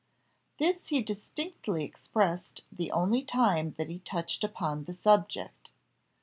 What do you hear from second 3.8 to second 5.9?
he touched upon the subject.